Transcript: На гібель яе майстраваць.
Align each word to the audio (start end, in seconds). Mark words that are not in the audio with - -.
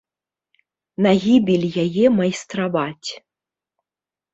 На 1.07 1.11
гібель 1.27 1.69
яе 1.85 2.07
майстраваць. 2.19 3.09